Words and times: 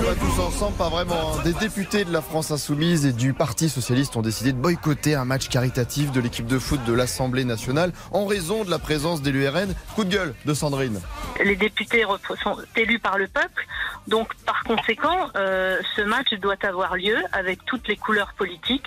Ah 0.00 0.06
bah 0.06 0.14
debout. 0.14 0.26
tous 0.36 0.40
ensemble, 0.42 0.76
pas 0.76 0.88
vraiment. 0.88 1.34
hein. 1.36 1.42
Des 1.44 1.52
députés 1.52 2.04
de 2.04 2.12
la 2.12 2.22
France 2.22 2.50
Insoumise 2.50 3.04
et 3.06 3.12
du 3.12 3.32
Parti 3.34 3.68
Socialiste 3.68 4.16
ont 4.16 4.22
décidé 4.22 4.52
de 4.52 4.58
boycotter 4.58 5.14
un 5.14 5.24
match 5.24 5.48
caritatif 5.48 6.10
de 6.12 6.20
l'équipe 6.20 6.46
de 6.46 6.58
foot 6.58 6.80
de 6.86 6.92
l'Assemblée 6.92 7.44
nationale 7.44 7.92
en 8.12 8.24
raison 8.26 8.64
de 8.64 8.70
la 8.70 8.78
présence 8.78 9.22
des 9.22 9.32
l'URN. 9.32 9.74
Coup 9.94 10.04
de 10.04 10.10
gueule 10.10 10.34
de 10.46 10.54
Sandrine. 10.54 11.00
les 11.44 11.56
députés 11.56 12.04
sont 12.42 12.56
élus 12.76 12.98
par 12.98 13.18
le 13.18 13.28
peuple. 13.28 13.66
Donc, 14.08 14.34
par 14.46 14.64
conséquent, 14.64 15.28
euh, 15.36 15.76
ce 15.96 16.02
match 16.02 16.32
doit 16.40 16.56
avoir 16.62 16.96
lieu 16.96 17.16
avec 17.32 17.64
toutes 17.66 17.86
les 17.86 17.96
couleurs 17.96 18.32
politiques 18.36 18.86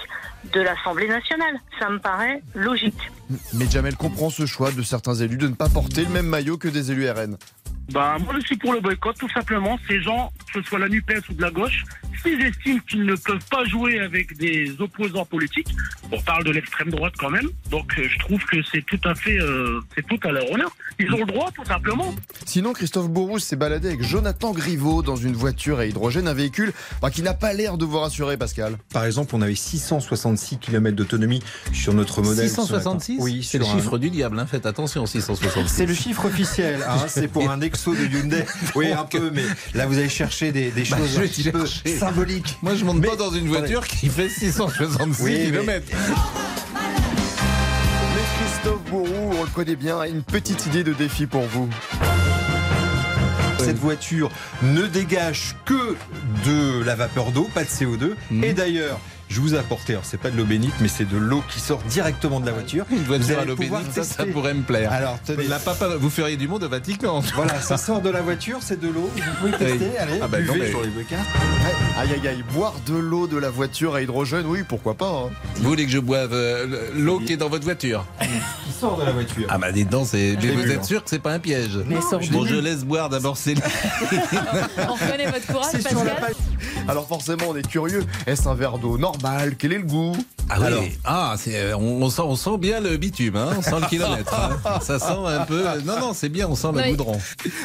de 0.52 0.62
l'Assemblée 0.62 1.08
nationale. 1.08 1.60
Ça 1.80 1.90
me 1.90 2.00
paraît 2.00 2.42
logique. 2.56 3.12
Mais 3.54 3.70
Jamel 3.70 3.96
comprend 3.96 4.30
ce 4.30 4.46
choix 4.46 4.72
de 4.72 4.82
certains 4.82 5.16
élus 5.16 5.38
de 5.38 5.48
ne 5.48 5.54
pas 5.56 5.70
porter 5.70 6.04
le 6.04 6.10
même 6.10 6.26
maillot 6.26 6.58
que 6.58 6.68
des 6.68 6.92
élus 6.92 7.10
RN. 7.10 7.38
Bah, 7.92 8.18
moi, 8.24 8.34
je 8.40 8.46
suis 8.46 8.58
pour 8.58 8.74
le 8.74 8.80
boycott, 8.80 9.18
tout 9.18 9.30
simplement. 9.30 9.78
Ces 9.88 10.02
gens, 10.02 10.32
que 10.48 10.62
ce 10.62 10.68
soit 10.68 10.80
la 10.80 10.90
NUPES 10.90 11.30
ou 11.30 11.34
de 11.34 11.42
la 11.42 11.52
gauche, 11.52 11.84
s'ils 12.22 12.42
estiment 12.42 12.80
qu'ils 12.88 13.06
ne 13.06 13.16
peuvent 13.16 13.46
pas 13.50 13.66
jouer 13.66 14.00
avec 14.00 14.38
des 14.38 14.72
opposants 14.80 15.26
politiques, 15.26 15.68
on 16.12 16.22
parle 16.22 16.44
de 16.44 16.52
l'extrême 16.52 16.90
droite 16.90 17.14
quand 17.18 17.30
même, 17.30 17.50
donc 17.72 17.94
euh, 17.98 18.08
je 18.10 18.20
trouve 18.20 18.44
que 18.46 18.58
c'est 18.72 18.86
tout 18.86 19.00
à 19.04 19.16
fait, 19.16 19.40
euh, 19.40 19.80
c'est 19.96 20.06
tout 20.08 20.20
à 20.28 20.32
leur 20.32 20.50
honneur. 20.52 20.76
Ils 21.00 21.12
ont 21.14 21.20
le 21.20 21.26
droit, 21.26 21.50
tout 21.56 21.66
simplement. 21.66 22.14
Sinon, 22.46 22.74
Christophe 22.74 23.10
Bourrouge 23.10 23.42
s'est 23.42 23.56
baladé 23.56 23.88
avec 23.88 24.04
Jonathan 24.04 24.52
Griveaux 24.52 25.02
dans 25.02 25.16
une 25.16 25.34
voiture 25.34 25.80
à 25.80 25.86
hydrogène, 25.86 26.28
un 26.28 26.34
véhicule 26.34 26.72
bah, 27.02 27.10
qui 27.10 27.22
n'a 27.24 27.34
pas 27.34 27.54
l'air 27.54 27.78
de 27.78 27.86
vous 27.86 27.98
rassurer, 28.00 28.38
Pascal. 28.38 28.78
Par 28.94 29.06
exemple, 29.06 29.36
on 29.36 29.42
avait 29.42 29.56
666 29.56 30.60
km 30.60 30.96
d'autonomie 30.96 31.42
sur 31.72 31.94
notre 31.94 32.22
modèle. 32.22 32.48
ce 32.50 32.58
matin. 32.62 32.64
666 33.00 33.18
Oui, 33.20 33.44
c'est 33.44 33.58
le 33.58 33.66
un- 33.66 33.72
chiffre 33.76 33.98
du 33.98 34.10
diable, 34.10 34.40
hein, 34.40 34.46
faites 34.46 34.66
attention, 34.66 35.06
666. 35.06 35.74
C'est 35.74 35.86
le 35.86 35.94
chiffre 35.94 36.26
officiel, 36.26 36.80
hein, 36.88 36.98
c'est 37.08 37.28
pour 37.28 37.50
un 37.50 37.58
Nexo 37.64 37.94
de 37.96 38.06
Hyundai. 38.06 38.46
Oui, 38.76 38.92
un 38.92 39.06
peu, 39.06 39.32
mais 39.32 39.44
là 39.74 39.86
vous 39.88 39.98
allez 39.98 40.10
chercher 40.10 40.52
des, 40.52 40.72
des 40.72 40.84
Bah, 40.84 40.98
choses 40.98 41.18
un 41.18 41.22
petit 41.22 41.50
peu 41.52 41.66
Moi, 42.62 42.76
je 42.76 42.86
monte 42.86 43.00
Mais- 43.00 43.08
pas 43.08 43.16
dans 43.16 43.32
une 43.32 43.48
voiture 43.48 43.88
qui 43.88 44.08
fait 44.10 44.30
666 44.30 45.24
Oui, 45.24 45.34
km. 45.46 45.86
Mais 48.16 48.22
Christophe 48.38 48.82
Bourroux, 48.90 49.32
on 49.40 49.44
le 49.44 49.50
connaît 49.50 49.76
bien, 49.76 50.00
a 50.00 50.08
une 50.08 50.22
petite 50.22 50.66
idée 50.68 50.84
de 50.84 50.94
défi 50.94 51.26
pour 51.26 51.42
vous. 51.44 51.68
Cette 53.60 53.80
voiture 53.80 54.30
ne 54.62 54.84
dégage 54.84 55.56
que 55.66 55.96
de 56.46 56.84
la 56.84 56.96
vapeur 56.96 57.32
d'eau, 57.32 57.50
pas 57.54 57.64
de 57.64 57.70
CO2. 57.70 58.16
Mhm. 58.30 58.44
Et 58.44 58.54
d'ailleurs, 58.54 59.00
je 59.34 59.42
vous 59.42 59.56
ai 59.56 59.58
apporté, 59.58 59.94
alors 59.94 60.06
c'est 60.06 60.20
pas 60.20 60.30
de 60.30 60.38
l'eau 60.38 60.46
bénite, 60.46 60.74
mais 60.80 60.88
c'est 60.88 61.10
de 61.10 61.18
l'eau 61.18 61.44
qui 61.50 61.60
sort 61.60 61.80
directement 61.90 62.40
de 62.40 62.46
la 62.46 62.52
voiture. 62.52 62.86
Une 62.92 63.00
Vous 63.00 63.06
voiture 63.06 63.40
à 63.40 63.46
l'eau 63.46 63.56
pouvoir 63.56 63.82
bénite, 63.82 63.96
ça, 63.96 64.04
ça 64.04 64.26
pourrait 64.28 64.54
me 64.54 64.62
plaire. 64.62 64.92
Alors, 64.92 65.18
tenez. 65.26 65.48
La 65.48 65.58
papa, 65.60 65.88
vous 65.98 66.10
feriez 66.12 66.38
du 66.38 66.48
monde 66.48 66.64
au 66.64 66.70
Vatican. 66.70 67.22
Voilà, 67.36 67.60
ça 67.60 67.78
sort 67.78 68.02
de 68.02 68.10
la 68.10 68.22
voiture, 68.22 68.60
c'est 68.62 68.80
de 68.80 68.88
l'eau. 68.90 69.10
Vous 69.16 69.22
pouvez 69.40 69.52
tester, 69.54 69.98
allez, 69.98 70.20
Ah 70.22 70.28
bah 70.28 70.38
non, 70.40 70.54
buvez 70.54 70.66
mais- 70.66 70.70
sur 70.70 70.82
les 70.84 70.90
becards. 70.90 71.20
Ouais, 71.20 71.74
Aïe 72.00 72.10
aïe 72.14 72.28
aïe, 72.28 72.44
boire 72.54 72.74
de 72.86 72.96
l'eau 72.96 73.28
de 73.28 73.38
la 73.38 73.50
voiture 73.50 73.96
à 73.96 74.02
hydrogène, 74.02 74.46
oui, 74.46 74.64
pourquoi 74.68 74.94
pas. 74.94 75.10
hein. 75.10 75.30
Vous 75.56 75.70
voulez 75.70 75.86
que 75.86 75.92
je 75.92 76.00
boive 76.00 76.32
euh, 76.34 76.90
l'eau 76.96 77.20
qui 77.20 77.34
est 77.34 77.38
dans 77.38 77.50
votre 77.50 77.64
voiture 77.64 78.06
Qui 78.22 78.72
sort 78.80 78.98
de 79.00 79.04
la 79.06 79.12
voiture. 79.12 79.48
Ah 79.50 79.58
bah 79.58 79.72
dites 79.72 79.90
donc, 79.90 80.08
c'est... 80.08 80.38
mais 80.42 80.52
vous 80.52 80.70
êtes 80.72 80.80
hein. 80.80 80.84
sûr 80.84 81.04
que 81.04 81.10
c'est 81.10 81.22
pas 81.22 81.32
un 81.32 81.40
piège 81.40 81.80
Mais 81.88 82.02
sort 82.02 82.20
Bon, 82.32 82.46
je 82.46 82.56
laisse 82.56 82.84
boire 82.84 83.10
d'abord 83.10 83.38
Céline. 83.38 83.62
On 84.90 84.94
reconnaît 84.94 85.26
votre 85.26 85.48
courage, 85.48 85.74
la 85.74 85.80
Pascal. 85.82 86.34
Alors 86.88 87.08
forcément, 87.08 87.46
on 87.50 87.56
est 87.56 87.68
curieux. 87.68 88.04
Est-ce 88.28 88.48
un 88.48 88.56
verre 88.56 88.78
d'eau 88.78 88.98
normal 88.98 89.23
Quel 89.58 89.74
est 89.74 89.78
le 89.78 89.84
goût 89.86 90.14
Ah 90.50 90.56
oui. 90.60 90.66
Alors. 90.68 90.84
ah, 91.06 91.36
c'est, 91.38 91.56
euh, 91.58 91.78
on, 91.78 92.02
on 92.04 92.10
sent, 92.10 92.22
on 92.24 92.36
sent 92.36 92.58
bien 92.58 92.80
le 92.80 92.98
bitume, 92.98 93.36
hein, 93.36 93.50
on 93.58 93.62
sent 93.62 93.80
le 93.82 93.88
kilomètre. 93.88 94.34
hein. 94.34 94.80
Ça 94.82 95.00
sent 95.00 95.06
un 95.26 95.46
peu. 95.46 95.64
Non, 95.86 96.00
non, 96.00 96.14
c'est 96.14 96.30
bien, 96.30 96.48
on 96.50 96.56
sent 96.56 96.68
le 96.74 96.82
Oui. 96.82 96.90
goudron. 96.92 97.20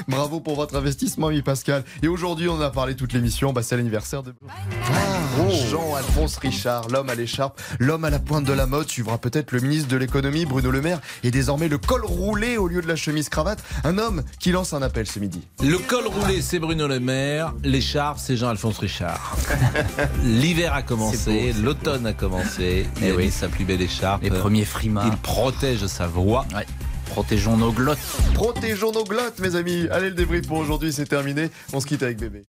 Bravo 0.09 0.41
pour 0.41 0.57
votre 0.57 0.77
investissement, 0.77 1.29
oui 1.29 1.43
Pascal. 1.43 1.85
Et 2.03 2.09
aujourd'hui, 2.09 2.49
on 2.49 2.55
en 2.55 2.61
a 2.61 2.71
parlé 2.71 2.95
toute 2.97 3.13
l'émission. 3.13 3.53
Bah, 3.53 3.63
c'est 3.63 3.77
l'anniversaire 3.77 4.23
de 4.23 4.35
Ah, 4.49 5.18
Jean-Alphonse 5.47 6.37
Richard, 6.39 6.89
l'homme 6.89 7.09
à 7.09 7.15
l'écharpe, 7.15 7.61
l'homme 7.79 8.05
à 8.05 8.11
la 8.11 8.19
pointe 8.19 8.45
de 8.45 8.53
la 8.53 8.67
mode, 8.67 8.89
suivra 8.89 9.19
peut-être 9.19 9.53
le 9.53 9.61
ministre 9.61 9.89
de 9.89 9.97
l'économie 9.97 10.45
Bruno 10.45 10.71
Le 10.71 10.81
Maire 10.81 11.01
et 11.23 11.31
désormais 11.31 11.69
le 11.69 11.79
col 11.79 12.05
roulé 12.05 12.57
au 12.57 12.67
lieu 12.67 12.83
de 12.83 12.89
la 12.89 12.97
chemise 12.97 13.29
cravate. 13.29 13.63
Un 13.85 13.99
homme 13.99 14.23
qui 14.41 14.51
lance 14.51 14.73
un 14.73 14.83
appel 14.83 15.07
ce 15.07 15.21
midi. 15.21 15.43
Le 15.63 15.79
col 15.79 16.07
roulé, 16.07 16.43
c'est 16.43 16.59
Bruno 16.59 16.89
Le 16.89 16.99
Maire. 16.99 17.55
L'écharpe, 17.63 18.19
c'est 18.19 18.37
Jean-Alphonse 18.37 18.79
Richard. 18.79 19.37
L'hiver 20.25 20.75
a 20.75 20.83
commencé, 20.83 21.53
l'automne 21.53 22.07
a 22.07 22.13
commencé. 22.13 22.87
Il 23.01 23.11
a 23.11 23.17
mis 23.17 23.31
sa 23.31 23.49
plus 23.49 23.65
belle 23.65 23.83
écharpe. 23.83 24.23
Les 24.23 24.31
premiers 24.31 24.65
frimas. 24.65 25.05
Il 25.07 25.17
protège 25.19 25.87
sa 25.87 26.09
voix. 26.09 26.47
Ouais. 26.55 26.67
Protégeons 27.07 27.57
nos 27.57 27.73
glottes. 27.73 27.99
Protégeons 28.35 28.93
nos 28.93 29.05
glottes, 29.05 29.39
mes 29.39 29.55
amis. 29.55 29.87
Allez, 29.91 30.11
le 30.11 30.15
débrief 30.15 30.47
pour 30.47 30.59
aujourd'hui, 30.59 30.93
c'est 30.93 31.07
terminé. 31.07 31.51
On 31.73 31.81
se 31.81 31.87
quitte 31.87 32.03
avec 32.03 32.19
bébé. 32.19 32.45